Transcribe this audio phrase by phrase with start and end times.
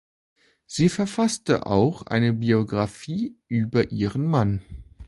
[0.65, 4.63] Sie verfasste auch eine Biografie über ihren Mann.